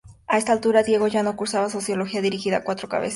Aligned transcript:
A 0.25 0.39
esta 0.39 0.51
altura 0.51 0.81
Diego 0.81 1.07
ya 1.07 1.21
no 1.21 1.35
cursaba 1.35 1.69
sociología, 1.69 2.23
dirigía 2.23 2.63
Cuatro 2.63 2.89
Cabezas. 2.89 3.09